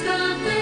[0.00, 0.57] Em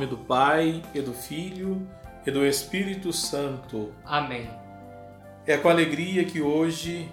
[0.00, 1.86] nome do Pai, e do Filho,
[2.24, 3.92] e do Espírito Santo.
[4.02, 4.48] Amém.
[5.46, 7.06] É com alegria que hoje,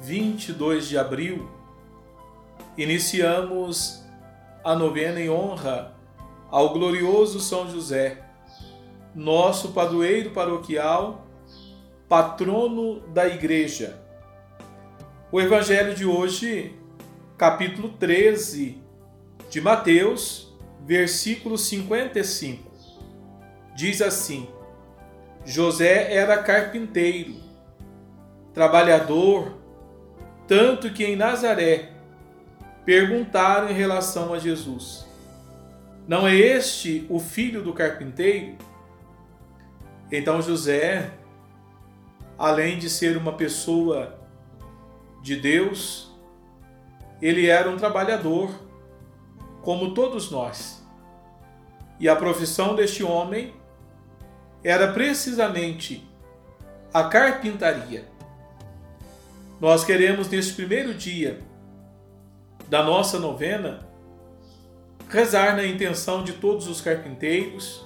[0.00, 1.46] 22 de abril,
[2.74, 4.02] iniciamos
[4.64, 5.94] a novena em honra
[6.50, 8.24] ao glorioso São José,
[9.14, 11.26] nosso padroeiro paroquial,
[12.08, 14.00] patrono da Igreja.
[15.30, 16.74] O Evangelho de hoje,
[17.36, 18.80] capítulo 13
[19.50, 20.45] de Mateus,
[20.86, 22.70] versículo 55.
[23.74, 24.48] Diz assim:
[25.44, 27.34] José era carpinteiro,
[28.54, 29.58] trabalhador,
[30.46, 31.90] tanto que em Nazaré
[32.84, 35.04] perguntaram em relação a Jesus:
[36.06, 38.56] Não é este o filho do carpinteiro?
[40.10, 41.10] Então José,
[42.38, 44.20] além de ser uma pessoa
[45.20, 46.16] de Deus,
[47.20, 48.65] ele era um trabalhador,
[49.66, 50.80] como todos nós.
[51.98, 53.52] E a profissão deste homem
[54.62, 56.08] era precisamente
[56.94, 58.06] a carpintaria.
[59.60, 61.40] Nós queremos, neste primeiro dia
[62.68, 63.80] da nossa novena,
[65.08, 67.84] rezar na intenção de todos os carpinteiros,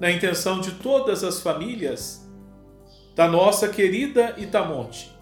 [0.00, 2.28] na intenção de todas as famílias
[3.14, 5.16] da nossa querida Itamonte.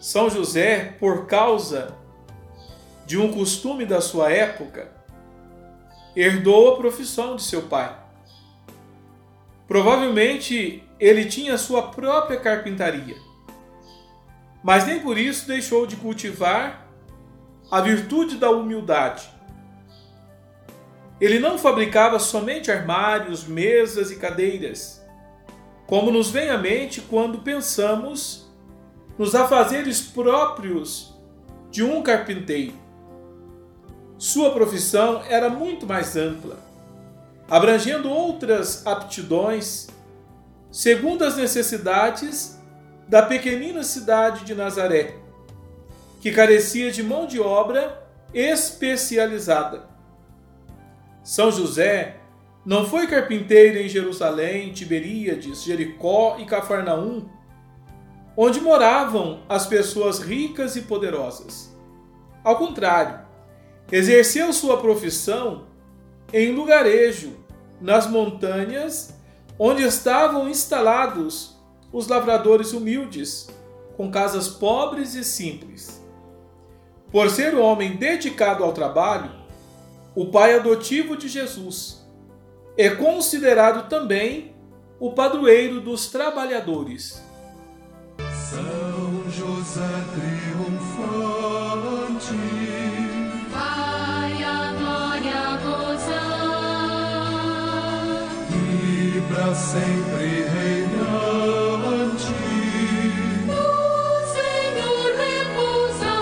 [0.00, 2.03] São José, por causa
[3.06, 4.90] de um costume da sua época,
[6.16, 7.96] herdou a profissão de seu pai.
[9.66, 13.16] Provavelmente ele tinha sua própria carpintaria,
[14.62, 16.86] mas nem por isso deixou de cultivar
[17.70, 19.28] a virtude da humildade.
[21.20, 25.02] Ele não fabricava somente armários, mesas e cadeiras,
[25.86, 28.52] como nos vem à mente quando pensamos
[29.18, 31.14] nos afazeres próprios
[31.70, 32.83] de um carpinteiro.
[34.18, 36.58] Sua profissão era muito mais ampla,
[37.48, 39.88] abrangendo outras aptidões,
[40.70, 42.58] segundo as necessidades
[43.08, 45.16] da pequenina cidade de Nazaré,
[46.20, 48.02] que carecia de mão de obra
[48.32, 49.84] especializada.
[51.22, 52.16] São José
[52.64, 57.28] não foi carpinteiro em Jerusalém, Tiberíades, Jericó e Cafarnaum,
[58.36, 61.76] onde moravam as pessoas ricas e poderosas.
[62.42, 63.23] Ao contrário,
[63.90, 65.66] Exerceu sua profissão
[66.32, 67.36] em lugarejo,
[67.80, 69.14] nas montanhas,
[69.58, 71.56] onde estavam instalados
[71.92, 73.48] os lavradores humildes,
[73.96, 76.02] com casas pobres e simples.
[77.12, 79.30] Por ser um homem dedicado ao trabalho,
[80.14, 82.04] o pai adotivo de Jesus
[82.76, 84.54] é considerado também
[84.98, 87.22] o padroeiro dos trabalhadores.
[88.18, 89.82] São José
[90.14, 90.53] triunfante
[99.34, 101.24] para sempre reinante.
[103.46, 103.66] No
[104.32, 106.14] Senhor repousar,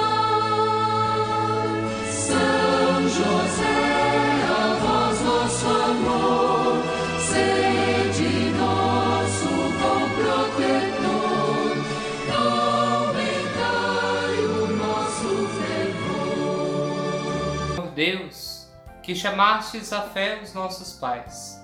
[2.11, 3.81] São José,
[4.49, 6.83] a vós nosso amor,
[7.21, 11.73] sede nosso bom protetor,
[13.05, 15.31] aumentai o nosso
[16.17, 16.73] fervor.
[17.94, 18.39] Deus,
[19.03, 21.62] que chamastes a fé os nossos pais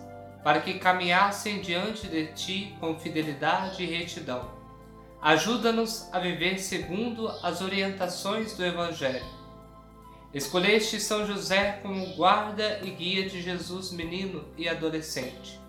[0.49, 4.51] para que caminhassem diante de ti com fidelidade e retidão.
[5.21, 9.27] Ajuda-nos a viver segundo as orientações do Evangelho.
[10.33, 15.61] Escolheste São José como guarda e guia de Jesus menino e adolescente.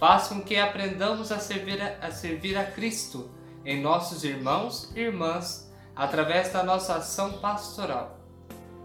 [0.00, 3.30] Faz com que aprendamos a servir a, a servir a Cristo
[3.66, 8.18] em nossos irmãos e irmãs através da nossa ação pastoral.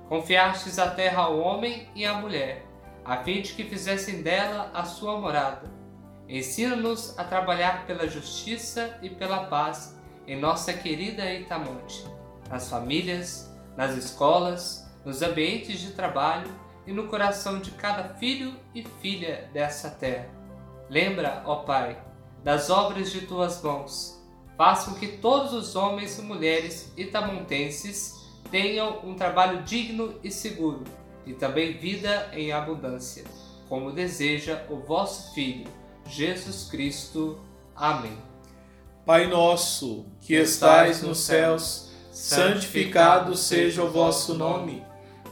[0.10, 2.70] Confiastes a terra ao homem e à mulher
[3.04, 5.70] a fim de que fizessem dela a sua morada.
[6.28, 12.06] Ensina-nos a trabalhar pela justiça e pela paz em nossa querida Itamonte,
[12.50, 16.50] nas famílias, nas escolas, nos ambientes de trabalho
[16.86, 20.30] e no coração de cada filho e filha dessa terra.
[20.90, 22.02] Lembra, ó Pai,
[22.44, 24.20] das obras de tuas mãos.
[24.58, 30.84] faz com que todos os homens e mulheres itamontenses tenham um trabalho digno e seguro,
[31.26, 33.24] e também vida em abundância,
[33.68, 35.68] como deseja o vosso Filho,
[36.06, 37.40] Jesus Cristo.
[37.76, 38.18] Amém.
[39.06, 44.84] Pai nosso, que estais nos céus, santificado seja o vosso nome.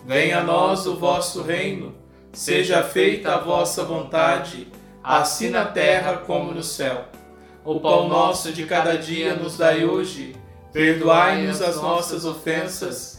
[0.05, 1.95] Venha a nós o vosso reino.
[2.31, 4.67] Seja feita a vossa vontade,
[5.03, 7.05] assim na terra como no céu.
[7.65, 10.35] O pão nosso de cada dia nos dai hoje.
[10.71, 13.18] Perdoai-nos as nossas ofensas,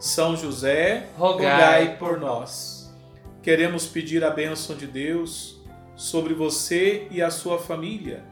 [0.00, 2.90] São José, rogai por nós.
[3.42, 5.60] Queremos pedir a bênção de Deus
[5.94, 8.24] sobre você e a sua família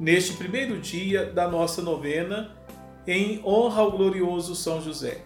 [0.00, 2.56] neste primeiro dia da nossa novena
[3.06, 5.20] em honra ao glorioso São José.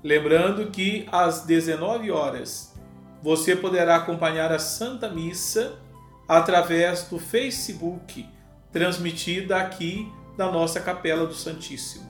[0.00, 2.72] Lembrando que às 19 horas
[3.20, 5.76] você poderá acompanhar a Santa Missa
[6.28, 8.24] através do Facebook,
[8.70, 12.09] transmitida aqui da nossa Capela do Santíssimo.